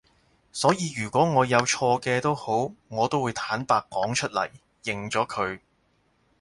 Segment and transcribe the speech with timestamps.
[0.51, 4.49] 所以如果我有錯嘅都好我都會坦白講出嚟，
[4.83, 5.59] 認咗佢